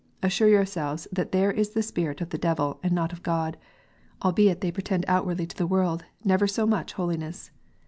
[0.23, 3.55] assure yourselves that there is the spirit of the devil, and not of God,
[4.23, 7.51] albeit they pretend outwardly to the world never so much holiness.